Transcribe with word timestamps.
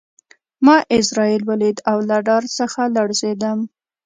ما 0.65 0.75
عزرائیل 0.95 1.41
ولید 1.49 1.77
او 1.89 1.97
له 2.09 2.17
ډار 2.27 2.43
څخه 2.57 2.81
لړزېدم 2.95 3.59